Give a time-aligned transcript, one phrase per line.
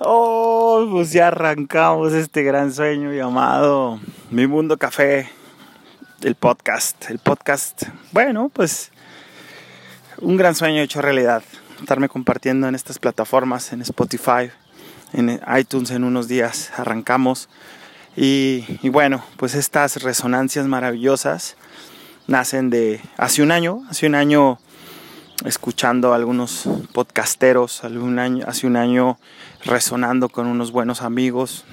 [0.00, 3.98] Oh, pues ya arrancamos este gran sueño llamado
[4.30, 5.28] Mi Mundo Café,
[6.22, 7.10] el podcast.
[7.10, 7.82] El podcast,
[8.12, 8.92] bueno, pues
[10.18, 11.42] un gran sueño hecho realidad.
[11.80, 14.52] Estarme compartiendo en estas plataformas, en Spotify,
[15.14, 16.70] en iTunes en unos días.
[16.76, 17.48] Arrancamos.
[18.14, 21.56] Y, bueno, pues estas resonancias maravillosas
[22.28, 23.82] nacen de hace un año.
[23.90, 24.60] Hace un año
[25.44, 29.18] escuchando a algunos podcasteros, algún año, hace un año
[29.64, 31.64] resonando con unos buenos amigos.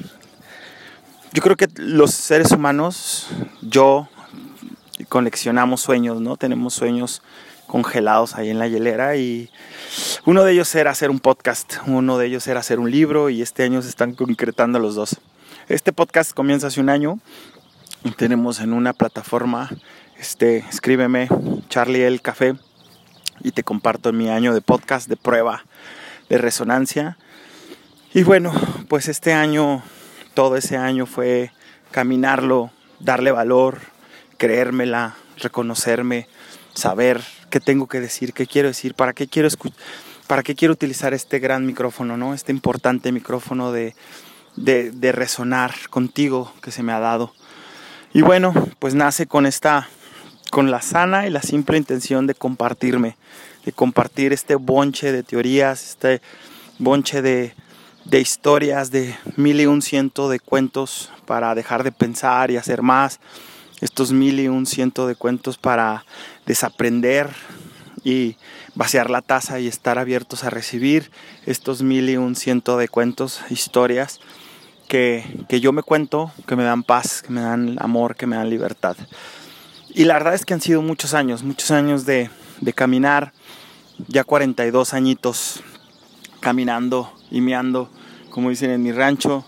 [1.33, 3.27] Yo creo que los seres humanos,
[3.61, 4.07] yo,
[5.09, 6.37] coleccionamos sueños, ¿no?
[6.37, 7.21] Tenemos sueños
[7.67, 9.49] congelados ahí en la hielera y
[10.25, 13.41] uno de ellos era hacer un podcast, uno de ellos era hacer un libro y
[13.41, 15.17] este año se están concretando los dos.
[15.67, 17.19] Este podcast comienza hace un año
[18.11, 19.69] tenemos en una plataforma,
[20.19, 21.27] este, escríbeme,
[21.69, 22.55] Charlie el Café
[23.45, 25.63] y te comparto mi año de podcast de prueba
[26.29, 27.15] de resonancia.
[28.11, 28.51] Y bueno,
[28.89, 29.83] pues este año,
[30.33, 31.51] todo ese año fue
[31.91, 33.81] caminarlo, darle valor,
[34.37, 36.27] creérmela, reconocerme,
[36.73, 39.49] saber qué tengo que decir, qué quiero decir, para qué quiero
[40.25, 42.33] para qué quiero utilizar este gran micrófono, ¿no?
[42.33, 43.93] Este importante micrófono de,
[44.55, 47.31] de, de resonar contigo que se me ha dado.
[48.11, 49.87] Y bueno, pues nace con esta
[50.51, 53.17] con la sana y la simple intención de compartirme,
[53.65, 56.21] de compartir este bonche de teorías, este
[56.79, 57.53] bonche de,
[58.05, 62.81] de historias, de mil y un ciento de cuentos para dejar de pensar y hacer
[62.81, 63.19] más,
[63.81, 66.05] estos mil y un ciento de cuentos para
[66.45, 67.29] desaprender
[68.03, 68.37] y
[68.75, 71.11] vaciar la taza y estar abiertos a recibir
[71.45, 74.19] estos mil y un ciento de cuentos, historias
[74.87, 78.35] que, que yo me cuento, que me dan paz, que me dan amor, que me
[78.35, 78.95] dan libertad.
[79.97, 82.29] Y la verdad es que han sido muchos años, muchos años de,
[82.59, 83.31] de caminar,
[84.09, 85.63] ya 42 añitos
[86.41, 87.89] caminando y meando,
[88.29, 89.45] como dicen en mi rancho,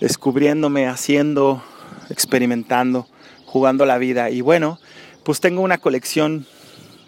[0.00, 1.62] descubriéndome, haciendo,
[2.08, 3.06] experimentando,
[3.44, 4.30] jugando la vida.
[4.30, 4.80] Y bueno,
[5.24, 6.46] pues tengo una colección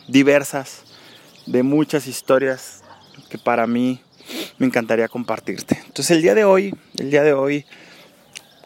[0.06, 0.82] diversas
[1.46, 2.82] de muchas historias
[3.30, 4.02] que para mí
[4.58, 5.78] me encantaría compartirte.
[5.86, 7.64] Entonces el día de hoy, el día de hoy,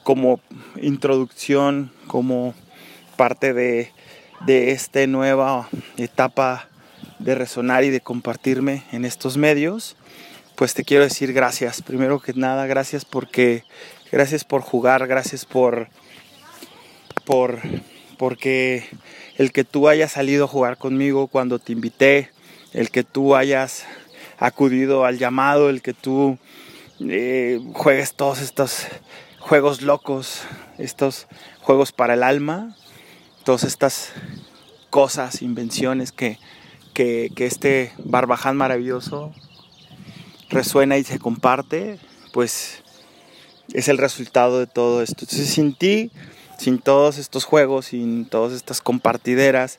[0.02, 0.40] como
[0.80, 2.56] introducción, como
[3.12, 3.92] parte de,
[4.46, 6.68] de esta nueva etapa
[7.18, 9.96] de resonar y de compartirme en estos medios,
[10.56, 11.82] pues te quiero decir gracias.
[11.82, 13.64] Primero que nada, gracias porque
[14.10, 15.88] gracias por jugar, gracias por
[17.24, 17.60] por
[18.18, 18.86] porque
[19.36, 22.30] el que tú hayas salido a jugar conmigo cuando te invité,
[22.72, 23.84] el que tú hayas
[24.38, 26.38] acudido al llamado, el que tú
[27.00, 28.86] eh, juegues todos estos
[29.38, 30.42] juegos locos,
[30.78, 31.26] estos
[31.60, 32.76] juegos para el alma,
[33.42, 34.12] todas estas
[34.90, 36.38] cosas, invenciones que,
[36.94, 39.32] que, este barbaján maravilloso
[40.50, 41.98] resuena y se comparte,
[42.32, 42.82] pues
[43.72, 45.24] es el resultado de todo esto.
[45.24, 46.10] Entonces sin ti,
[46.58, 49.78] sin todos estos juegos, sin todas estas compartideras,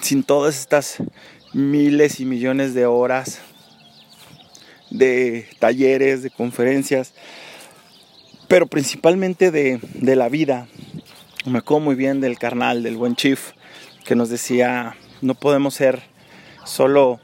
[0.00, 0.96] sin todas estas
[1.52, 3.40] miles y millones de horas
[4.90, 7.12] de talleres, de conferencias,
[8.48, 10.66] pero principalmente de, de la vida,
[11.46, 13.52] me acuerdo muy bien del carnal, del buen chief,
[14.04, 16.02] que nos decía, no podemos ser
[16.64, 17.18] solo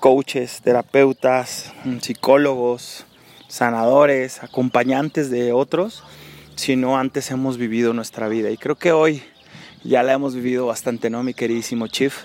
[0.00, 1.72] coaches, terapeutas,
[2.02, 3.06] psicólogos,
[3.48, 6.02] sanadores, acompañantes de otros,
[6.56, 8.50] sino antes hemos vivido nuestra vida.
[8.50, 9.22] Y creo que hoy
[9.82, 12.24] ya la hemos vivido bastante, ¿no, mi queridísimo Chief?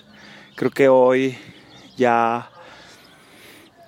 [0.55, 1.37] Creo que hoy
[1.95, 2.49] ya,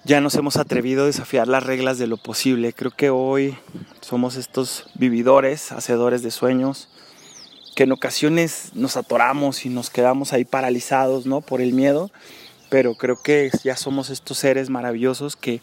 [0.05, 2.71] ya nos hemos atrevido a desafiar las reglas de lo posible.
[2.71, 3.57] Creo que hoy
[3.99, 6.89] somos estos vividores, hacedores de sueños,
[7.75, 11.41] que en ocasiones nos atoramos y nos quedamos ahí paralizados, ¿no?
[11.41, 12.11] Por el miedo,
[12.69, 15.61] pero creo que ya somos estos seres maravillosos que,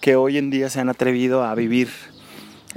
[0.00, 1.88] que hoy en día se han atrevido a vivir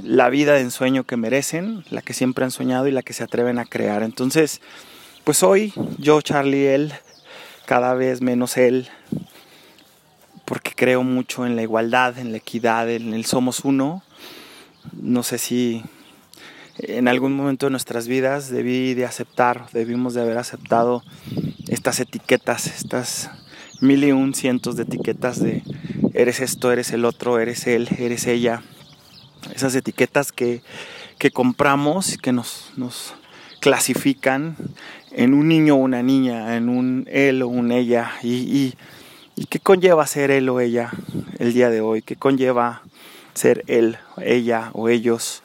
[0.00, 3.24] la vida de ensueño que merecen, la que siempre han soñado y la que se
[3.24, 4.02] atreven a crear.
[4.02, 4.60] Entonces,
[5.24, 6.92] pues hoy yo, Charlie, él,
[7.66, 8.88] cada vez menos él,
[10.44, 14.02] porque creo mucho en la igualdad, en la equidad, en el somos uno.
[15.00, 15.84] No sé si
[16.82, 21.02] en algún momento de nuestras vidas debí de aceptar, debimos de haber aceptado
[21.68, 23.30] estas etiquetas, estas
[23.80, 25.62] mil y un cientos de etiquetas de
[26.12, 28.62] eres esto, eres el otro, eres él, eres ella.
[29.54, 30.62] Esas etiquetas que,
[31.18, 33.14] que compramos y que nos, nos
[33.60, 34.56] clasifican
[35.12, 38.12] en un niño o una niña, en un él o un ella.
[38.22, 38.74] Y, y,
[39.36, 40.90] y qué conlleva ser él o ella
[41.38, 42.02] el día de hoy?
[42.02, 42.82] ¿Qué conlleva
[43.34, 45.42] ser él, ella o ellos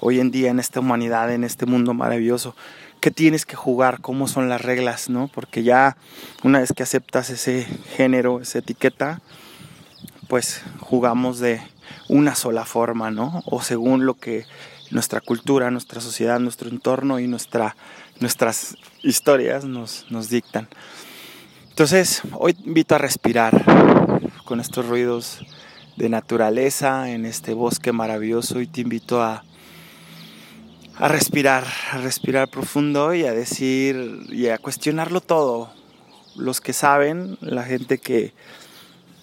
[0.00, 2.54] hoy en día en esta humanidad, en este mundo maravilloso.
[3.00, 4.00] ¿Qué tienes que jugar?
[4.00, 5.08] ¿Cómo son las reglas?
[5.08, 5.28] ¿no?
[5.28, 5.96] Porque ya
[6.42, 7.66] una vez que aceptas ese
[7.96, 9.20] género, esa etiqueta,
[10.28, 11.60] pues jugamos de
[12.08, 13.42] una sola forma, ¿no?
[13.46, 14.44] O según lo que
[14.90, 17.76] nuestra cultura, nuestra sociedad, nuestro entorno y nuestra,
[18.18, 20.68] nuestras historias nos, nos dictan.
[21.68, 23.64] Entonces, hoy invito a respirar
[24.44, 25.40] con estos ruidos
[26.00, 29.44] de naturaleza en este bosque maravilloso y te invito a,
[30.96, 35.70] a respirar, a respirar profundo y a decir y a cuestionarlo todo.
[36.36, 38.32] Los que saben, la gente que,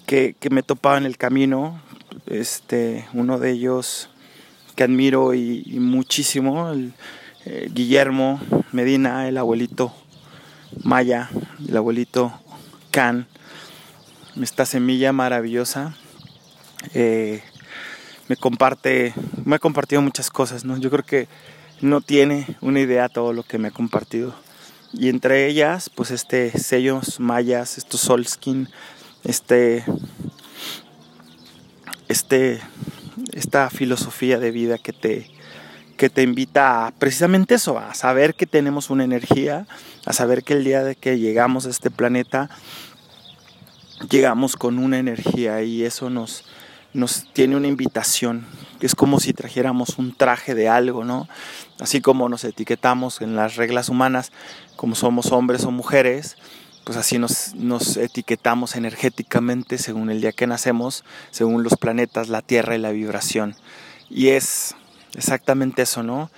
[0.06, 1.82] que, me topaba en el camino,
[2.26, 4.08] este, uno de ellos
[4.76, 6.72] que admiro y, muchísimo,
[7.44, 8.40] eh, Guillermo
[8.70, 9.92] Medina, el abuelito
[10.84, 11.28] Maya,
[11.68, 12.32] el abuelito
[12.92, 13.26] Can,
[14.40, 15.96] esta semilla maravillosa.
[16.94, 17.42] Eh,
[18.28, 19.14] me comparte,
[19.44, 20.76] me ha compartido muchas cosas, ¿no?
[20.76, 21.28] Yo creo que
[21.80, 24.34] no tiene una idea todo lo que me ha compartido.
[24.92, 28.68] Y entre ellas, pues este sellos mayas, estos Solskin,
[29.24, 29.84] este,
[32.08, 32.60] este,
[33.32, 35.30] esta filosofía de vida que te,
[35.96, 39.66] que te invita a precisamente eso, a saber que tenemos una energía,
[40.06, 42.48] a saber que el día de que llegamos a este planeta,
[44.10, 46.44] llegamos con una energía y eso nos,
[46.92, 48.46] nos tiene una invitación.
[48.80, 51.28] Es como si trajéramos un traje de algo, ¿no?
[51.80, 54.32] Así como nos etiquetamos en las reglas humanas,
[54.76, 56.36] como somos hombres o mujeres,
[56.84, 62.40] pues así nos, nos etiquetamos energéticamente según el día que nacemos, según los planetas, la
[62.40, 63.56] Tierra y la vibración.
[64.08, 64.74] Y es
[65.14, 66.30] exactamente eso, ¿no?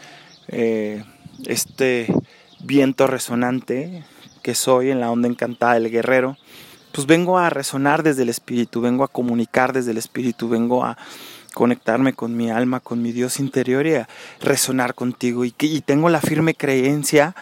[0.48, 1.04] Eh,
[1.46, 2.12] este
[2.60, 4.02] viento resonante
[4.42, 6.36] que soy en la onda encantada del guerrero,
[6.92, 10.96] pues vengo a resonar desde el espíritu, vengo a comunicar desde el espíritu, vengo a
[11.54, 14.08] conectarme con mi alma, con mi Dios interior y a
[14.40, 15.44] resonar contigo.
[15.44, 17.34] Y, tengo la firme creencia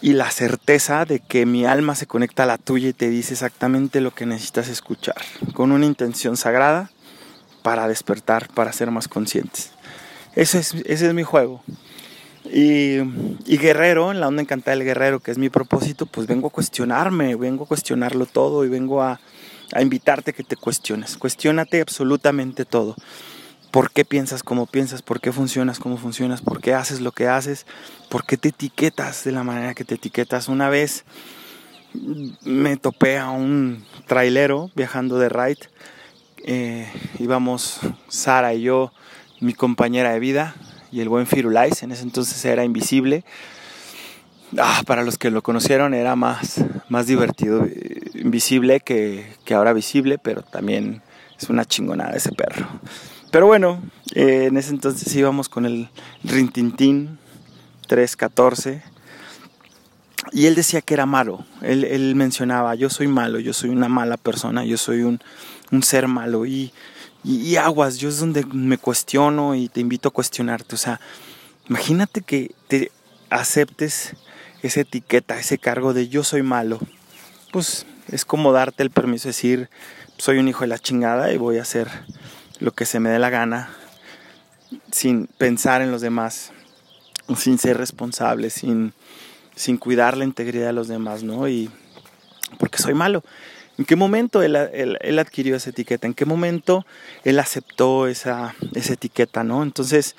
[0.00, 3.34] y la certeza de que mi alma se conecta a la tuya y te dice
[3.34, 5.16] exactamente lo que necesitas escuchar,
[5.54, 6.90] con una intención sagrada
[7.62, 9.70] para despertar, para ser más conscientes.
[10.34, 11.62] Ese es, ese es mi juego.
[12.44, 12.98] Y,
[13.58, 17.36] guerrero, en la onda encantada del guerrero, que es mi propósito, pues vengo a cuestionarme,
[17.36, 19.20] vengo a cuestionarlo todo y vengo a,
[19.72, 21.16] a invitarte a que te cuestiones.
[21.16, 22.96] Cuestiónate absolutamente todo.
[23.70, 25.02] ¿Por qué piensas como piensas?
[25.02, 26.42] ¿Por qué funcionas como funcionas?
[26.42, 27.66] ¿Por qué haces lo que haces?
[28.08, 30.48] ¿Por qué te etiquetas de la manera que te etiquetas?
[30.48, 31.04] Una vez
[32.44, 35.58] me topé a un trailero viajando de ride.
[36.44, 36.88] Eh,
[37.18, 38.92] íbamos Sara y yo,
[39.40, 40.54] mi compañera de vida,
[40.94, 43.24] y el buen Firulais, en ese entonces era invisible.
[44.56, 49.72] Ah, para los que lo conocieron era más, más divertido, eh, invisible que, que ahora
[49.72, 51.02] visible, pero también
[51.36, 52.68] es una chingonada ese perro.
[53.32, 53.82] Pero bueno,
[54.14, 55.88] eh, en ese entonces íbamos con el
[56.22, 57.18] Rintintín
[57.88, 58.80] 314
[60.30, 61.44] y él decía que era malo.
[61.60, 65.20] Él, él, mencionaba, yo soy malo, yo soy una mala persona, yo soy un,
[65.72, 66.46] un ser malo.
[66.46, 66.72] Y
[67.24, 70.74] y, aguas, yo es donde me cuestiono y te invito a cuestionarte.
[70.74, 71.00] O sea,
[71.68, 72.92] imagínate que te
[73.30, 74.14] aceptes
[74.62, 76.78] esa etiqueta, ese cargo de yo soy malo.
[77.50, 79.70] Pues es como darte el permiso de decir,
[80.18, 81.88] soy un hijo de la chingada y voy a hacer
[82.60, 83.70] lo que se me dé la gana
[84.92, 86.52] sin pensar en los demás,
[87.36, 88.92] sin ser responsable, sin,
[89.56, 91.48] sin cuidar la integridad de los demás, ¿no?
[91.48, 91.70] Y
[92.58, 93.24] porque soy malo.
[93.76, 96.06] ¿En qué momento él, adquirió esa etiqueta?
[96.06, 96.86] ¿En qué momento
[97.24, 99.42] él aceptó esa, etiqueta?
[99.42, 99.62] ¿no?
[99.62, 100.14] Entonces,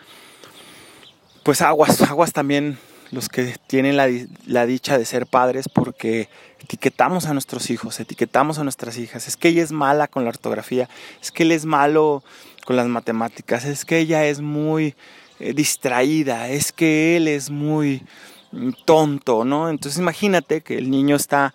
[1.44, 2.78] pues aguas, aguas también
[3.12, 6.28] los que tienen la, dicha de ser padres porque
[6.62, 9.28] etiquetamos a nuestros hijos, etiquetamos a nuestras hijas.
[9.28, 10.90] Es que ella es mala con la ortografía,
[11.22, 12.24] es que él es malo
[12.66, 14.96] con las matemáticas, es que ella es muy
[15.40, 18.04] eh, distraída, es que él es muy
[18.52, 19.70] mm, tonto, ¿no?
[19.70, 21.54] Entonces imagínate que el niño está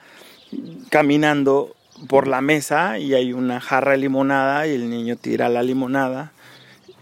[0.89, 1.75] caminando
[2.09, 6.33] por la mesa y hay una jarra de limonada y el niño tira la limonada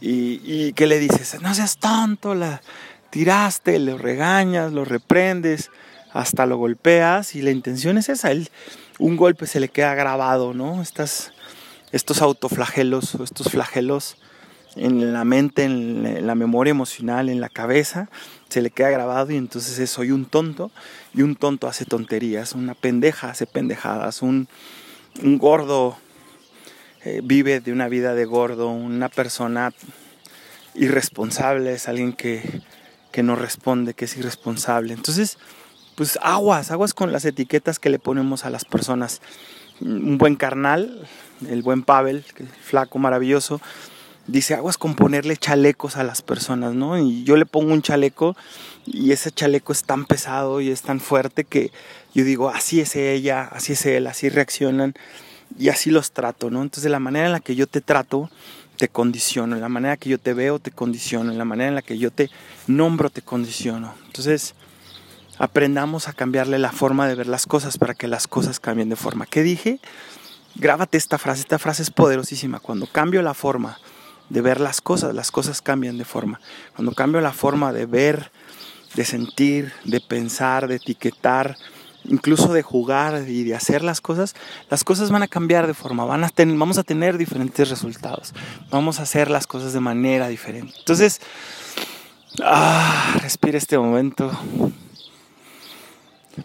[0.00, 1.40] y, y ¿qué le dices?
[1.42, 2.62] No seas tonto, la
[3.10, 5.70] tiraste, lo regañas, lo reprendes,
[6.12, 8.30] hasta lo golpeas y la intención es esa,
[8.98, 10.82] un golpe se le queda grabado, ¿no?
[10.82, 11.32] Estas,
[11.92, 14.16] estos autoflagelos estos flagelos
[14.76, 18.08] en la mente, en la memoria emocional, en la cabeza,
[18.48, 20.70] se le queda grabado y entonces es soy un tonto
[21.14, 24.48] y un tonto hace tonterías, una pendeja hace pendejadas, un,
[25.22, 25.96] un gordo
[27.04, 29.72] eh, vive de una vida de gordo, una persona
[30.74, 32.62] irresponsable es alguien que,
[33.12, 34.94] que no responde, que es irresponsable.
[34.94, 35.38] Entonces,
[35.96, 39.20] pues aguas, aguas con las etiquetas que le ponemos a las personas.
[39.80, 41.08] Un buen carnal,
[41.48, 42.24] el buen Pavel,
[42.62, 43.60] flaco, maravilloso,
[44.28, 46.98] dice aguas con ponerle chalecos a las personas, ¿no?
[46.98, 48.36] Y yo le pongo un chaleco
[48.86, 51.72] y ese chaleco es tan pesado y es tan fuerte que
[52.14, 54.94] yo digo, así es ella, así es él, así reaccionan.
[55.58, 56.62] y así los trato, ¿no?
[56.62, 58.30] Entonces la manera en la que yo te trato,
[58.76, 61.74] te condiciono, en la manera que yo te veo, te condiciono, en la manera en
[61.74, 62.30] la que yo te
[62.66, 63.94] nombro, te condiciono.
[64.06, 64.54] Entonces,
[65.38, 68.96] aprendamos a cambiarle la forma de ver las cosas para que las cosas cambien de
[68.96, 69.24] forma.
[69.24, 69.80] ¿Qué dije?
[70.54, 72.60] Grábate esta frase, esta frase es poderosísima.
[72.60, 73.78] Cuando cambio la forma
[74.28, 76.40] de ver las cosas, las cosas cambian de forma.
[76.74, 78.30] Cuando cambio la forma de ver,
[78.94, 81.56] de sentir, de pensar, de etiquetar,
[82.04, 84.34] incluso de jugar y de hacer las cosas,
[84.70, 88.34] las cosas van a cambiar de forma, van a vamos a tener diferentes resultados,
[88.70, 90.74] vamos a hacer las cosas de manera diferente.
[90.78, 91.20] Entonces,
[92.42, 94.30] ah, respira este momento,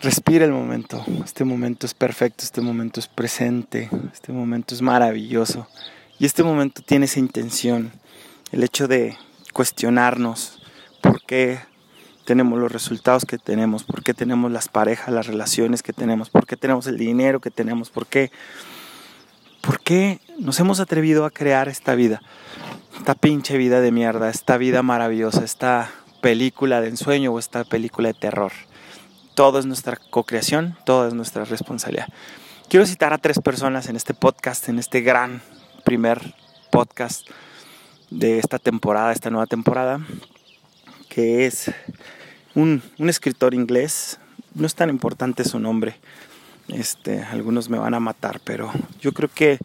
[0.02, 5.68] respira el momento, este momento es perfecto, este momento es presente, este momento es maravilloso
[6.20, 7.92] y este momento tiene esa intención,
[8.52, 9.18] el hecho de
[9.52, 10.60] cuestionarnos
[11.02, 11.60] por qué
[12.26, 16.46] tenemos los resultados que tenemos, por qué tenemos las parejas, las relaciones que tenemos, por
[16.46, 18.32] qué tenemos el dinero que tenemos, por qué,
[19.62, 22.22] por qué nos hemos atrevido a crear esta vida,
[22.98, 25.92] esta pinche vida de mierda, esta vida maravillosa, esta
[26.22, 28.52] película de ensueño o esta película de terror.
[29.36, 32.08] Todo es nuestra co-creación, todo es nuestra responsabilidad.
[32.70, 35.42] Quiero citar a tres personas en este podcast, en este gran
[35.84, 36.36] primer
[36.72, 37.28] podcast
[38.10, 40.00] de esta temporada, esta nueva temporada
[41.14, 41.72] que es
[42.56, 44.20] un, escritor inglés.
[44.56, 45.96] No es tan importante su nombre.
[46.68, 49.60] Este, algunos me van a matar, pero yo creo que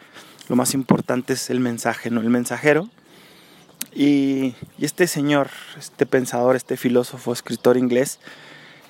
[0.49, 2.21] lo más importante es el mensaje, ¿no?
[2.21, 2.91] El mensajero.
[3.95, 5.49] Y, y este señor,
[5.79, 8.21] este pensador, este filósofo, escritor inglés,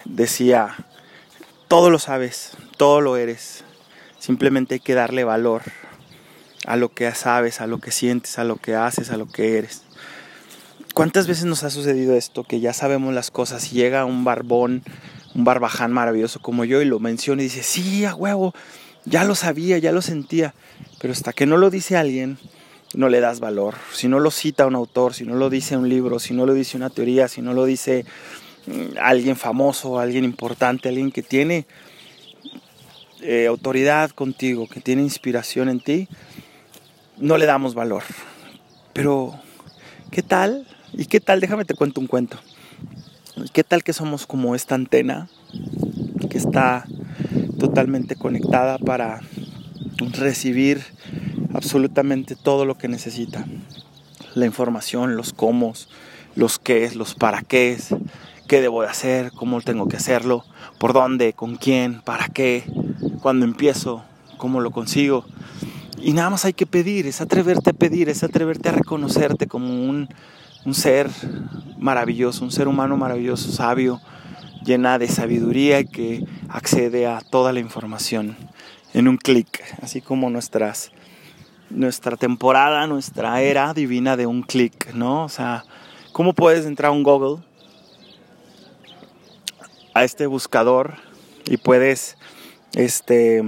[0.04, 0.74] decía,
[1.68, 3.62] todo lo sabes, todo lo eres.
[4.18, 5.62] Simplemente hay que darle valor
[6.68, 9.56] a lo que sabes, a lo que sientes, a lo que haces, a lo que
[9.56, 9.84] eres.
[10.92, 12.44] ¿Cuántas veces nos ha sucedido esto?
[12.44, 14.82] Que ya sabemos las cosas y llega un barbón,
[15.34, 18.52] un barbaján maravilloso como yo y lo menciona y dice, sí, a huevo,
[19.06, 20.54] ya lo sabía, ya lo sentía.
[21.00, 22.36] Pero hasta que no lo dice alguien,
[22.92, 23.74] no le das valor.
[23.94, 26.52] Si no lo cita un autor, si no lo dice un libro, si no lo
[26.52, 28.04] dice una teoría, si no lo dice
[28.66, 31.64] mm, alguien famoso, alguien importante, alguien que tiene
[33.22, 36.08] eh, autoridad contigo, que tiene inspiración en ti,
[37.20, 38.02] no le damos valor.
[38.92, 39.38] Pero,
[40.10, 41.40] ¿qué tal ¿Y qué tal?
[41.40, 42.38] Déjame te cuento un cuento.
[43.52, 45.28] ¿Qué tal que somos como esta antena
[46.30, 46.86] que está
[47.58, 49.20] totalmente conectada para
[49.98, 50.82] recibir
[51.52, 53.46] absolutamente todo lo que necesita?
[54.34, 55.74] La información, los cómo,
[56.34, 57.78] los qué, los para qué,
[58.48, 60.44] qué debo de hacer, cómo tengo que hacerlo,
[60.78, 62.64] por dónde, con quién, para qué,
[63.20, 64.04] cuándo empiezo,
[64.38, 65.24] cómo lo consigo.
[66.00, 69.68] Y nada más hay que pedir, es atreverte a pedir, es atreverte a reconocerte como
[69.68, 70.08] un
[70.64, 71.08] un ser
[71.78, 74.00] maravilloso, un ser humano maravilloso, sabio,
[74.64, 78.36] llena de sabiduría que accede a toda la información
[78.92, 80.92] en un clic, así como nuestras
[81.70, 85.24] nuestra temporada, nuestra era divina de un clic, ¿no?
[85.24, 85.64] O sea,
[86.12, 87.42] ¿cómo puedes entrar a un Google
[89.92, 90.94] a este buscador
[91.46, 92.16] y puedes
[92.74, 93.42] este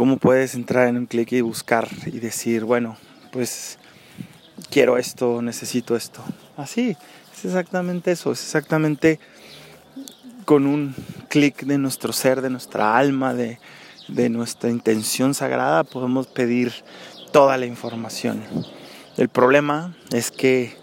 [0.00, 2.96] cómo puedes entrar en un clic y buscar y decir, bueno,
[3.32, 3.78] pues
[4.70, 6.24] quiero esto, necesito esto.
[6.56, 6.96] Así,
[7.34, 9.20] es exactamente eso, es exactamente
[10.46, 10.94] con un
[11.28, 13.58] clic de nuestro ser, de nuestra alma, de,
[14.30, 16.72] nuestra intención sagrada, podemos pedir
[17.30, 18.42] toda la información.
[19.18, 20.78] El problema es que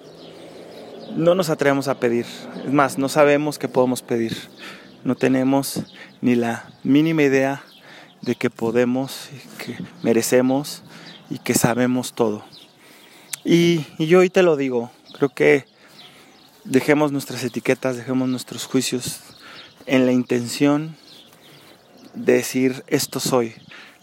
[1.15, 2.27] no nos atrevemos a pedir.
[2.67, 4.37] Es más, no sabemos qué podemos pedir.
[5.03, 5.81] No tenemos
[6.21, 7.63] ni la mínima idea
[8.21, 10.83] de que podemos, que merecemos
[11.29, 12.43] y que sabemos todo.
[13.43, 15.65] Y, yo hoy te lo digo, creo que
[16.65, 19.21] dejemos nuestras etiquetas, dejemos nuestros juicios
[19.85, 20.97] en la intención
[22.13, 23.53] de decir esto soy,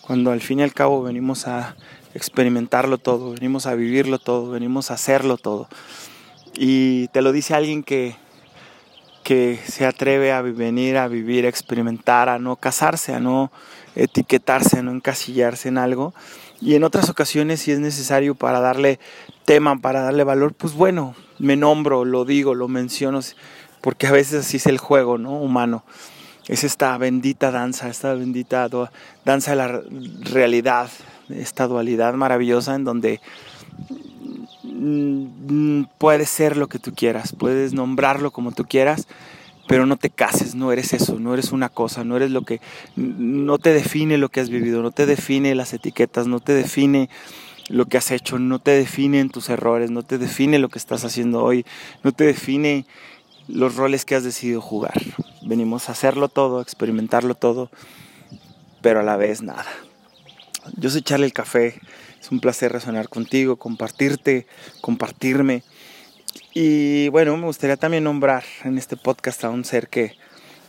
[0.00, 1.76] cuando al fin y al cabo venimos a
[2.14, 5.68] experimentarlo todo, venimos a vivirlo todo, venimos a hacerlo todo.
[6.56, 8.16] Y te lo dice alguien que,
[9.24, 13.50] que se atreve a venir a vivir, a experimentar, a no casarse, a no
[13.96, 16.14] etiquetarse, no encasillarse en algo.
[16.60, 18.98] Y en otras ocasiones, si es necesario para darle
[19.44, 23.20] tema, para darle valor, pues bueno, me nombro, lo digo, lo menciono,
[23.80, 25.32] porque a veces así es el juego, ¿no?
[25.34, 25.84] Humano.
[26.46, 28.68] Es esta bendita danza, esta bendita
[29.24, 29.82] danza de la
[30.20, 30.90] realidad,
[31.30, 33.20] esta dualidad maravillosa en donde
[34.62, 39.08] mm, puedes ser lo que tú quieras, puedes nombrarlo como tú quieras,
[39.66, 42.60] pero no te cases, no eres eso, no eres una cosa, no eres lo que,
[42.96, 47.08] no te define lo que has vivido, no te define las etiquetas, no te define
[47.68, 51.04] lo que has hecho, no te define tus errores, no te define lo que estás
[51.04, 51.64] haciendo hoy,
[52.02, 52.84] no te define
[53.48, 55.00] los roles que has decidido jugar.
[55.42, 57.70] Venimos a hacerlo todo, a experimentarlo todo,
[58.82, 59.66] pero a la vez nada.
[60.76, 61.80] Yo soy Charlie el Café.
[62.20, 64.46] Es un placer resonar contigo, compartirte,
[64.80, 65.62] compartirme.
[66.52, 70.16] Y bueno, me gustaría también nombrar en este podcast a un ser que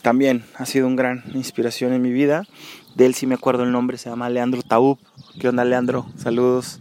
[0.02, 2.44] también ha sido una gran inspiración en mi vida.
[2.96, 5.00] De él sí me acuerdo el nombre, se llama Leandro Taub.
[5.40, 6.06] ¿Qué onda, Leandro?
[6.18, 6.80] Saludos.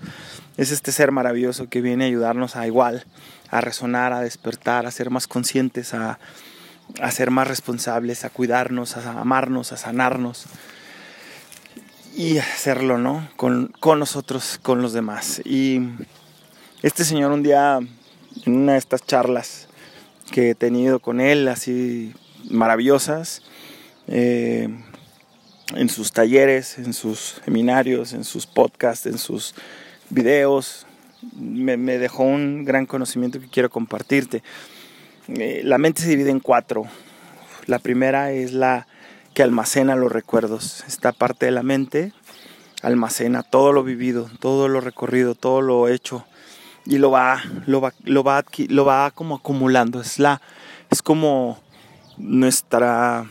[0.57, 3.05] Es este ser maravilloso que viene a ayudarnos a igual,
[3.51, 6.19] a resonar, a despertar, a ser más conscientes, a,
[7.11, 10.45] ser más responsables, a cuidarnos, a amarnos, a sanarnos
[12.15, 13.29] y hacerlo, ¿no?
[13.37, 15.41] Con, con, nosotros, con los demás.
[15.45, 15.81] Y
[16.83, 17.81] este señor un día,
[18.45, 19.69] en una de estas charlas
[20.31, 22.13] que he tenido con él, así
[22.51, 23.43] maravillosas,
[24.09, 24.69] eh,
[25.75, 29.55] en sus talleres, en sus seminarios, en sus podcasts, en sus
[30.11, 30.87] videos,
[31.37, 34.43] me, dejó un gran conocimiento que quiero compartirte.
[35.29, 36.85] Eh, la mente se divide en cuatro.
[37.67, 38.87] La primera es la
[39.33, 40.85] que almacena los recuerdos.
[40.87, 42.13] Esta parte de la mente
[42.83, 46.27] almacena todo lo vivido, todo lo recorrido, todo lo hecho
[46.85, 50.01] y lo va, lo va, lo va, lo va como acumulando.
[50.01, 50.41] Es la,
[50.91, 51.61] es como
[52.17, 53.27] nuestra,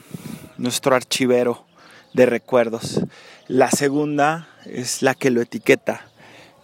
[0.57, 1.65] nuestro archivero
[2.13, 3.01] de recuerdos.
[3.47, 6.05] La segunda es la que lo etiqueta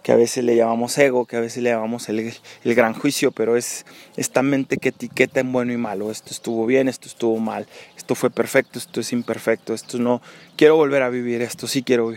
[0.02, 3.56] que a veces le llamamos ego, que a veces le llamamos el, gran juicio, pero
[3.56, 3.84] es
[4.16, 6.10] esta mente que etiqueta en bueno y malo.
[6.10, 7.66] Esto estuvo bien, esto estuvo mal,
[7.96, 10.22] esto fue perfecto, esto es imperfecto, esto no,
[10.56, 12.14] quiero volver a vivir esto, sí quiero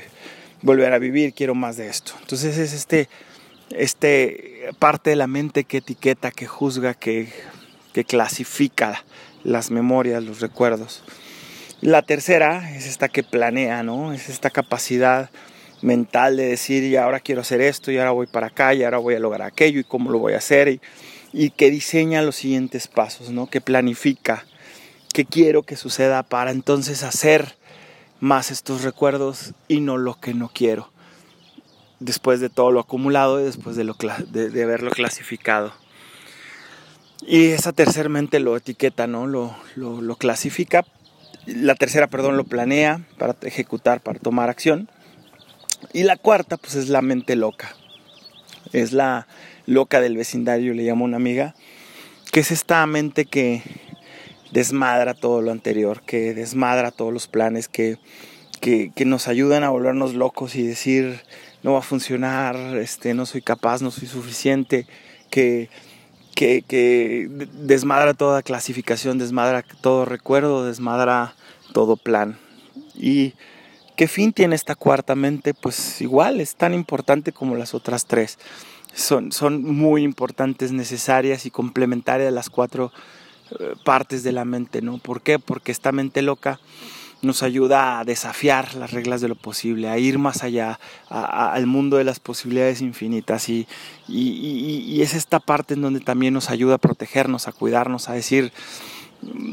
[0.62, 2.14] volver a vivir, quiero más de esto.
[2.22, 3.10] Entonces es este,
[3.76, 7.30] este parte de la mente que etiqueta, que juzga, que,
[7.94, 9.04] que clasifica
[9.44, 11.04] las memorias, los recuerdos.
[11.82, 14.14] La tercera es esta que planea, ¿no?
[14.14, 15.30] Es esta capacidad
[15.82, 19.00] mental de decir, y ahora quiero hacer esto, y ahora voy para acá, y ahora
[19.00, 20.80] voy a lograr aquello, y cómo lo voy a hacer,
[21.34, 23.48] y, que diseña los siguientes pasos, ¿no?
[23.48, 24.46] que planifica,
[25.14, 27.58] qué quiero que suceda para entonces hacer
[28.22, 30.93] más estos recuerdos y no lo que no quiero,
[32.04, 33.96] después de todo lo acumulado y después de, lo,
[34.30, 35.74] de, haberlo clasificado.
[37.26, 39.28] Y esa tercera mente lo etiqueta, ¿no?
[39.28, 40.86] Lo, clasifica.
[41.46, 44.90] La tercera, perdón, lo planea para ejecutar, para tomar acción
[45.92, 47.76] y la cuarta, pues es la mente loca.
[48.72, 49.28] Es la
[49.66, 51.56] loca del vecindario, le llamo una amiga,
[52.32, 53.62] que es esta mente que
[54.52, 57.98] desmadra todo lo anterior, que desmadra todos los planes, que,
[58.62, 61.22] que, nos ayudan a volvernos locos y decir,
[61.64, 64.86] no va a funcionar, este, no soy capaz, no soy suficiente,
[65.30, 65.70] que,
[66.36, 71.36] que, que desmadra toda clasificación, desmadra todo recuerdo, desmadra
[71.74, 72.38] todo plan.
[72.96, 73.34] Y
[73.96, 75.54] ¿Qué fin tiene esta cuarta mente?
[75.54, 78.40] Pues igual es tan importante como las otras tres.
[78.94, 82.92] Son, son muy importantes, necesarias y complementarias las cuatro
[83.60, 84.98] eh, partes de la mente, ¿no?
[84.98, 85.38] ¿Por qué?
[85.38, 86.60] Porque esta mente loca
[87.24, 91.98] nos ayuda a desafiar las reglas de lo posible, a ir más allá, al mundo
[91.98, 93.50] de las posibilidades infinitas.
[93.50, 93.68] Y,
[95.02, 98.52] es esta parte en donde también nos ayuda a protegernos, a cuidarnos, a decir,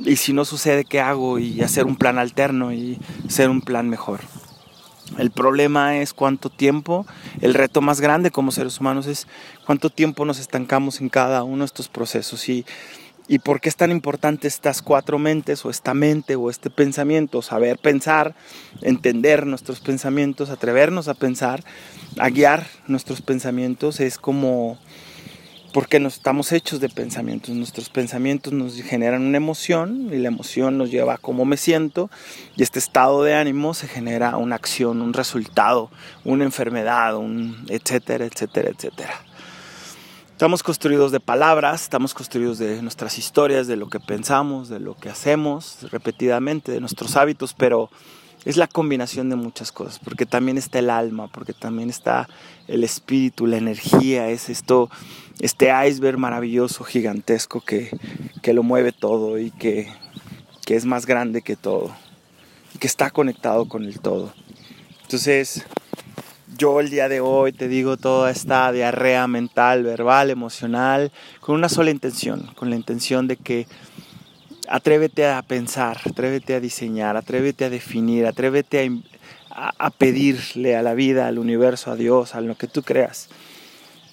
[0.05, 1.39] y si no sucede, ¿qué hago?
[1.39, 4.21] Y hacer un plan alterno y ser un plan mejor.
[5.19, 7.05] El problema es cuánto tiempo,
[7.41, 9.27] el reto más grande como seres humanos es
[9.67, 12.65] cuánto tiempo nos estancamos en cada uno de estos procesos y,
[13.31, 17.43] y por qué es tan importante estas cuatro mentes o esta mente o este pensamiento,
[17.43, 18.35] saber pensar,
[18.83, 21.63] entender nuestros pensamientos, atrevernos a pensar,
[22.19, 24.79] a guiar nuestros pensamientos, es como
[25.73, 27.51] porque nos estamos hechos de pensamientos.
[27.51, 32.11] Nuestros pensamientos nos generan una emoción y la emoción nos lleva a cómo me siento
[32.57, 35.93] y este estado de ánimo se genera una acción, un resultado,
[36.25, 39.30] una enfermedad, un etcétera, etcétera, etcétera.
[40.41, 44.97] Estamos construidos de palabras, estamos construidos de nuestras historias, de lo que pensamos, de lo
[44.97, 47.91] que hacemos repetidamente, de nuestros hábitos, pero
[48.47, 52.27] es la combinación de muchas cosas, porque también está el alma, porque también está
[52.69, 54.89] el espíritu, la energía, es esto,
[55.41, 57.91] este iceberg maravilloso, gigantesco que,
[58.41, 59.93] que lo mueve todo y que,
[60.65, 61.95] que, es más grande que todo,
[62.75, 64.33] y que está conectado con el todo.
[65.03, 65.67] Entonces,
[66.61, 71.71] yo el día de hoy te digo toda esta diarrea mental, verbal, emocional, con una
[71.71, 73.67] sola intención, con la intención de que
[74.69, 78.93] atrévete a pensar, atrévete a diseñar, atrévete a definir, atrévete
[79.49, 83.31] a, pedirle a la vida, al universo, a Dios, a lo que tú creas,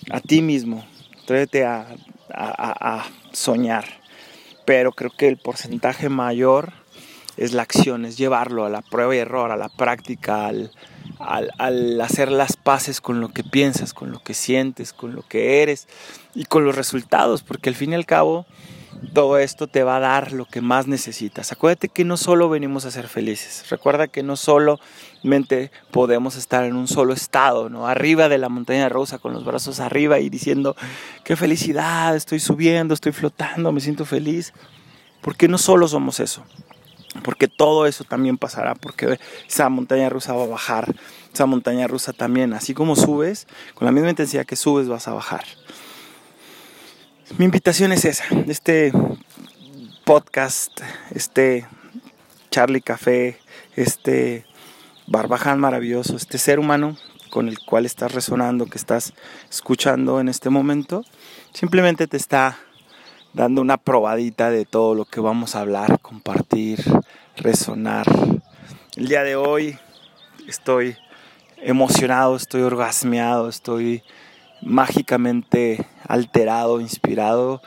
[0.10, 0.86] a ti mismo,
[1.24, 1.86] atrévete a,
[3.34, 3.84] soñar.
[4.66, 6.72] Pero creo que el porcentaje mayor
[7.36, 10.72] es la acción, es llevarlo a la prueba y error, a la práctica, al,
[11.20, 15.62] al, hacer las paces con lo que piensas, con lo que sientes, con lo que
[15.62, 15.88] eres
[16.36, 18.46] y con los resultados, porque al fin y al cabo
[19.14, 21.52] todo esto te va a dar lo que más necesitas.
[21.52, 23.70] Acuérdate que no solo venimos a ser felices.
[23.70, 27.88] Recuerda que no solamente podemos estar en un solo estado, ¿no?
[27.88, 30.76] Arriba de la montaña rosa con los brazos arriba y diciendo,
[31.24, 34.54] qué felicidad, estoy subiendo, estoy flotando, me siento feliz.
[35.22, 36.44] Porque no solo somos eso.
[37.24, 40.94] Porque todo eso también pasará, porque esa montaña rusa va a bajar,
[41.34, 45.14] esa montaña rusa también, así como subes, con la misma intensidad que subes vas a
[45.14, 45.44] bajar.
[47.38, 48.94] Mi invitación es esa, este
[50.06, 50.80] podcast,
[51.12, 51.68] este
[52.52, 53.40] Charlie Café,
[53.76, 54.46] este
[55.08, 56.98] barbaján maravilloso, este ser humano
[57.30, 59.14] con el cual estás resonando, que estás
[59.52, 61.04] escuchando en este momento,
[61.54, 62.58] simplemente te está
[63.38, 66.84] dando una probadita de todo lo que vamos a hablar, compartir,
[67.36, 68.08] resonar.
[68.96, 69.78] El día de hoy
[70.48, 70.98] estoy
[71.58, 74.02] emocionado, estoy orgasmeado, estoy
[74.64, 77.62] mágicamente alterado, inspirado.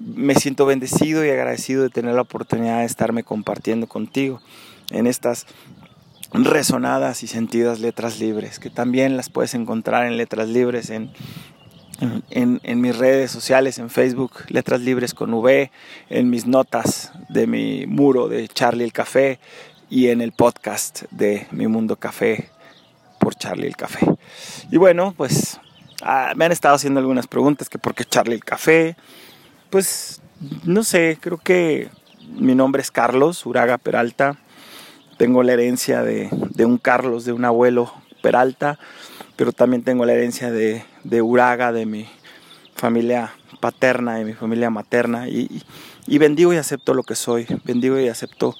[0.00, 4.42] Me siento bendecido y agradecido de tener la oportunidad de estarme compartiendo contigo
[4.90, 5.46] en estas
[6.34, 11.10] resonadas y sentidas letras libres, que también las puedes encontrar en letras libres en,
[12.30, 15.70] en, mis redes sociales, en Facebook, Letras Libres con V,
[16.10, 19.38] en mis notas de mi muro de Charlie el Café
[19.88, 22.50] y en el podcast de Mi Mundo Café
[23.18, 24.06] por Charlie el Café.
[24.70, 25.58] Y bueno, pues
[26.02, 28.96] Ah, me han estado haciendo algunas preguntas, que por qué Charlie el Café.
[29.70, 30.20] Pues
[30.64, 31.88] no sé, creo que
[32.38, 34.36] mi nombre es Carlos Uraga Peralta.
[35.16, 36.28] Tengo la herencia de,
[36.58, 38.78] un Carlos, de un abuelo Peralta,
[39.36, 40.84] pero también tengo la herencia de,
[41.22, 42.06] Uraga, de mi
[42.74, 45.28] familia paterna, de mi familia materna.
[45.28, 45.62] Y,
[46.06, 48.54] y bendigo y acepto lo que soy, bendigo y acepto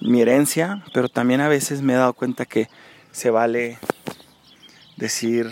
[0.00, 2.68] mi herencia, pero también a veces me he dado cuenta que
[3.12, 3.78] se vale
[4.96, 5.50] decir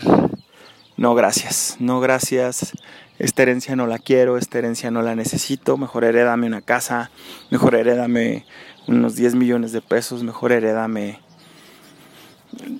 [0.96, 2.72] no gracias, no gracias,
[3.18, 7.10] esta herencia no la quiero, esta herencia no la necesito, mejor heredame una casa,
[7.50, 8.46] mejor heredame
[8.86, 11.20] unos 10 millones de pesos, mejor heredame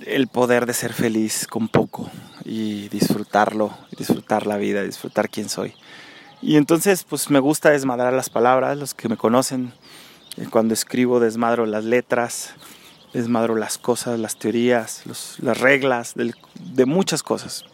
[0.07, 2.11] el poder de ser feliz con poco
[2.45, 5.75] y disfrutarlo, disfrutar la vida, disfrutar quién soy.
[6.43, 9.73] Y entonces pues me gusta desmadrar las palabras, los que me conocen,
[10.37, 12.55] eh, cuando escribo desmadro las letras,
[13.13, 15.03] desmadro las cosas, las teorías,
[15.39, 17.65] las reglas de muchas cosas.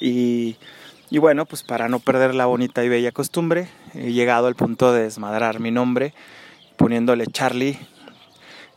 [0.00, 0.56] Y,
[1.10, 5.02] bueno, pues para no perder la bonita y bella costumbre, he llegado al punto de
[5.02, 6.12] desmadrar mi nombre
[6.76, 7.78] poniéndole Charlie,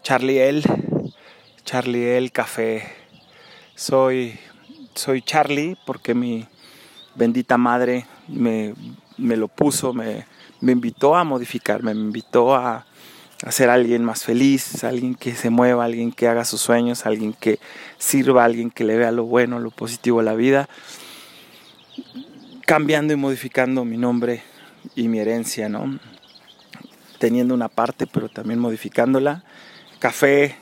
[0.01, 0.63] Charlie El,
[1.71, 2.83] Charlie El Café.
[3.75, 4.37] Soy,
[4.93, 6.45] soy Charlie porque mi
[7.15, 8.75] bendita madre me,
[9.17, 10.25] lo puso, me,
[10.59, 12.85] me invitó a modificarme, me invitó a,
[13.45, 17.31] a ser alguien más feliz, alguien que se mueva, alguien que haga sus sueños, alguien
[17.31, 17.57] que
[17.97, 20.67] sirva, alguien que le vea lo bueno, lo positivo a la vida
[22.65, 24.43] cambiando y modificando mi nombre
[24.93, 25.99] y mi herencia, ¿no?
[27.17, 29.45] Teniendo una parte, pero también modificándola.
[29.99, 30.57] Café,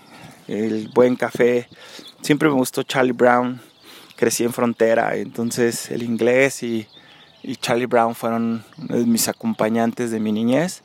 [0.50, 1.70] el buen café.
[2.22, 3.62] Siempre me gustó Charlie Brown.
[4.16, 6.88] Crecí en frontera, entonces el inglés y,
[7.62, 10.82] Charlie Brown fueron mis acompañantes de mi niñez.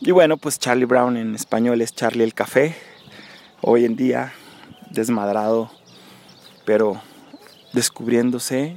[0.00, 2.74] Y bueno, pues Charlie Brown en español es Charlie el Café.
[3.60, 4.32] Hoy en día,
[4.90, 5.70] desmadrado,
[6.64, 7.00] pero
[7.74, 8.76] descubriéndose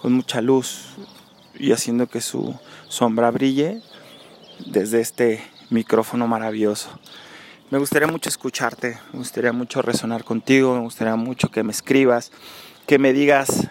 [0.00, 0.96] con mucha luz
[1.56, 3.80] y haciendo que su sombra brille
[4.66, 6.90] desde este micrófono maravilloso.
[7.70, 12.32] Me gustaría mucho escucharte, me gustaría mucho resonar contigo, me gustaría mucho que me escribas,
[12.88, 13.68] que me digas,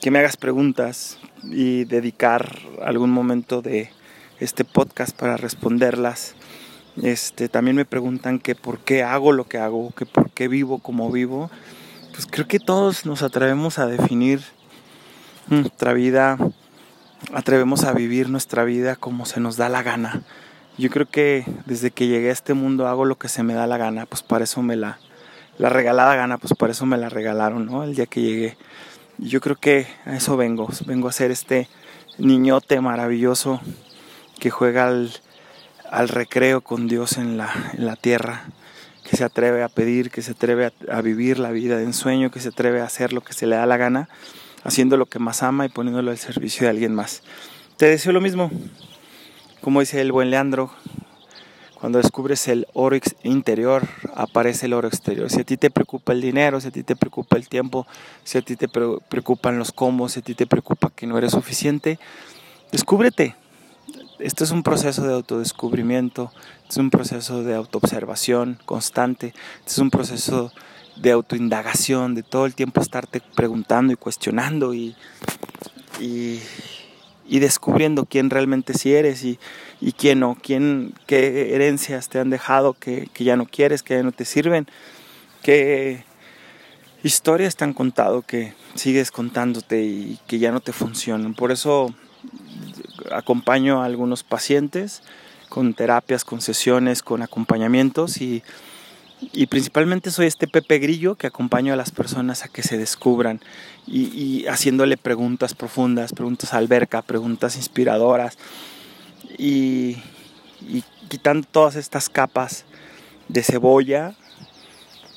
[0.00, 3.90] que me hagas preguntas y dedicar algún momento de
[4.40, 6.34] este podcast para responderlas.
[7.00, 10.80] Este, también me preguntan que por qué hago lo que hago, que por qué vivo
[10.80, 11.48] como vivo.
[12.10, 14.40] Pues creo que todos nos atrevemos a definir
[15.46, 16.38] nuestra vida,
[17.32, 20.24] atrevemos a vivir nuestra vida como se nos da la gana.
[20.78, 23.66] Yo creo que desde que llegué a este mundo hago lo que se me da
[23.66, 24.98] la gana, pues para eso me la,
[25.58, 27.82] la regalada gana, pues para eso me la regalaron, ¿no?
[27.82, 28.56] El día que llegué.
[29.18, 31.68] Yo creo que a eso vengo, vengo a ser este
[32.18, 33.60] niñote maravilloso
[34.38, 35.10] que juega al,
[35.90, 38.44] al recreo con Dios en la, en la tierra,
[39.08, 42.30] que se atreve a pedir, que se atreve a, a vivir la vida de ensueño,
[42.30, 44.08] que se atreve a hacer lo que se le da la gana
[44.66, 47.22] haciendo lo que más ama y poniéndolo al servicio de alguien más.
[47.76, 48.50] Te deseo lo mismo,
[49.66, 50.70] como dice el buen Leandro,
[51.80, 53.82] cuando descubres el oro interior,
[54.14, 55.28] aparece el oro exterior.
[55.28, 57.84] Si a ti te preocupa el dinero, si a ti te preocupa el tiempo,
[58.22, 61.32] si a ti te preocupan los combos, si a ti te preocupa que no eres
[61.32, 61.98] suficiente,
[62.70, 63.34] descúbrete.
[64.20, 66.30] Esto es un proceso de autodescubrimiento,
[66.70, 69.34] es un proceso de autoobservación constante,
[69.66, 70.52] es un proceso
[70.94, 74.94] de autoindagación, de todo el tiempo estarte preguntando y cuestionando y,
[76.00, 76.38] y,
[77.28, 79.38] y descubriendo quién realmente sí eres y,
[79.80, 83.94] y quién no, quién, qué herencias te han dejado que, que, ya no quieres, que
[83.94, 84.66] ya no te sirven,
[85.42, 86.04] qué
[87.02, 91.34] historias te han contado que sigues contándote y que ya no te funcionan.
[91.34, 91.94] Por eso
[93.12, 95.02] acompaño a algunos pacientes
[95.48, 98.42] con terapias, con sesiones, con acompañamientos y
[99.20, 103.40] y principalmente soy este Pepe Grillo que acompaño a las personas a que se descubran
[103.86, 108.36] y, haciéndole preguntas profundas, preguntas alberca, preguntas inspiradoras
[109.38, 109.96] y,
[110.68, 112.64] y quitando todas estas capas
[113.28, 114.14] de cebolla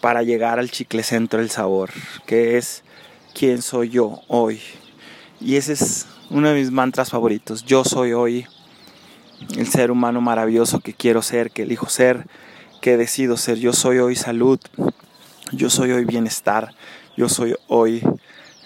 [0.01, 1.91] para llegar al chicle centro del sabor,
[2.25, 2.83] que es
[3.33, 4.61] quién soy yo hoy.
[5.41, 7.65] Y ese es uno de mis mantras favoritos.
[7.65, 8.47] Yo soy hoy
[9.57, 12.27] el ser humano maravilloso que quiero ser, que elijo ser
[12.81, 13.57] que decido ser.
[13.57, 14.59] Yo soy hoy salud,
[15.51, 16.73] yo soy hoy bienestar,
[17.17, 18.01] yo soy hoy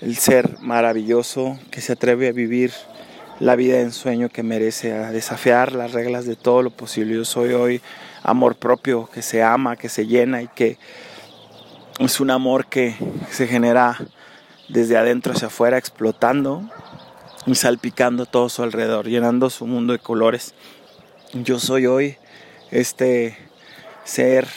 [0.02, 2.71] el ser maravilloso que se atreve a vivir
[3.39, 7.15] la vida en sueño que merece, a desafiar las reglas de todo lo posible.
[7.15, 7.82] Yo soy hoy
[8.21, 10.78] amor propio, que se ama, que se llena y que
[11.99, 12.95] es un amor que
[13.30, 13.97] se genera
[14.69, 16.63] desde adentro hacia afuera, explotando
[17.45, 20.54] y salpicando todo su alrededor, llenando su mundo de colores.
[21.34, 22.17] Yo soy hoy
[22.71, 23.38] este
[24.03, 24.47] ser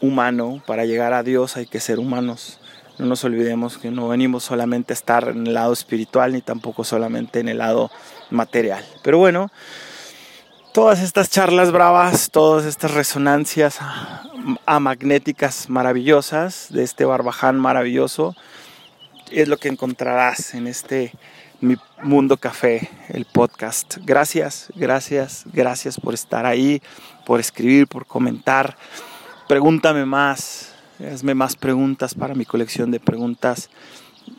[0.00, 2.58] humano, para llegar a Dios hay que ser humanos.
[2.98, 6.84] No nos olvidemos que no venimos solamente a estar en el lado espiritual ni tampoco
[6.84, 7.90] solamente en el lado
[8.30, 8.84] material.
[9.02, 9.50] Pero bueno,
[10.72, 13.78] todas estas charlas bravas, todas estas resonancias
[14.66, 18.34] amagnéticas maravillosas de este barbaján maravilloso,
[19.30, 21.12] es lo que encontrarás en este
[21.62, 23.98] Mi Mundo Café, el podcast.
[24.04, 26.82] Gracias, gracias, gracias por estar ahí
[27.24, 28.76] por escribir, por comentar.
[29.46, 30.74] Pregúntame más,
[31.12, 33.70] hazme más preguntas para mi colección de preguntas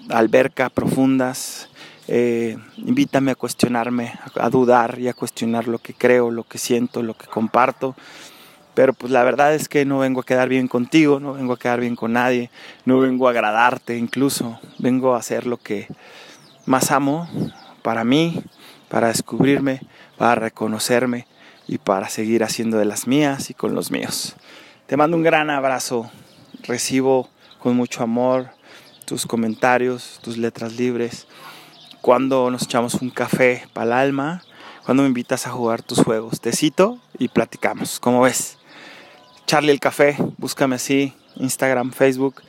[0.09, 1.69] alberca profundas.
[2.09, 7.03] Eh, invítame a cuestionarme, a, dudar y a cuestionar lo que creo, lo que siento,
[7.03, 7.95] lo que comparto.
[8.73, 11.57] Pero pues la verdad es que no vengo a quedar bien contigo, no vengo a
[11.59, 12.49] quedar bien con nadie,
[12.83, 15.87] no vengo a agradarte incluso, vengo a hacer lo que
[16.65, 17.27] más amo
[17.81, 18.43] para mí,
[18.89, 19.81] para descubrirme,
[20.17, 21.27] para reconocerme
[21.67, 24.35] y para seguir haciendo de las mías y con los míos.
[24.87, 26.09] Te mando un gran abrazo,
[26.63, 28.49] recibo con mucho amor
[29.05, 31.27] tus comentarios, tus letras libres,
[32.01, 34.43] cuando nos echamos un café para el alma,
[34.85, 36.41] cuando me invitas a jugar tus juegos.
[36.41, 38.57] Te cito y platicamos, como ves.
[39.45, 42.41] Charlie el Café, búscame así, Instagram, Facebook,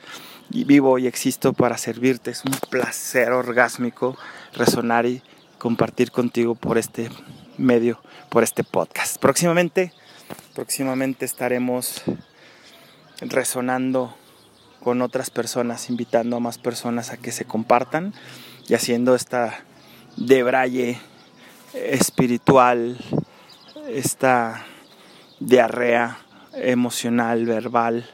[0.49, 2.31] vivo y existo para servirte.
[2.31, 4.17] Es un placer orgásmico
[4.53, 5.21] resonar y
[5.57, 7.09] compartir contigo por este
[7.57, 9.17] medio por este podcast.
[9.17, 9.93] Próximamente,
[10.53, 12.03] próximamente estaremos
[13.21, 14.15] resonando
[14.81, 18.13] con otras personas, invitando a más personas a que se compartan
[18.67, 19.63] y haciendo esta
[20.17, 20.99] debraye
[21.73, 22.97] espiritual,
[23.87, 24.65] esta
[25.39, 26.19] diarrea
[26.53, 28.09] emocional, verbal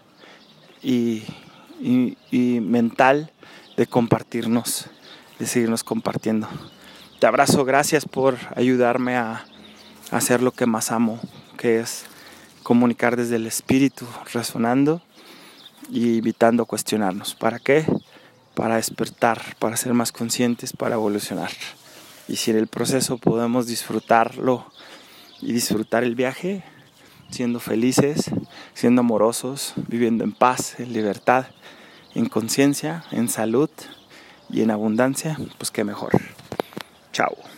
[1.81, 3.31] y, mental
[3.77, 4.85] de compartirnos,
[5.39, 6.47] de seguirnos compartiendo.
[7.19, 9.45] Te abrazo, gracias por ayudarme a
[10.11, 11.19] hacer lo que más amo,
[11.57, 12.05] que es
[12.63, 15.01] comunicar desde el espíritu, resonando
[15.89, 17.35] y evitando cuestionarnos.
[17.35, 17.85] ¿Para qué?
[18.55, 21.51] Para despertar, para ser más conscientes, para evolucionar.
[22.27, 24.71] Y si en el proceso podemos disfrutarlo
[25.41, 26.63] y disfrutar el viaje,
[27.31, 28.29] siendo felices,
[28.73, 31.47] siendo amorosos, viviendo en paz, en libertad,
[32.13, 33.69] en conciencia, en salud
[34.49, 36.11] y en abundancia, pues qué mejor.
[37.11, 37.50] Chao.